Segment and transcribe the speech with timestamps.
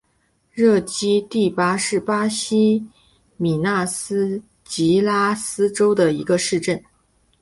[0.49, 2.83] 热基蒂巴是巴西
[3.37, 6.83] 米纳斯吉拉斯州的一个市镇。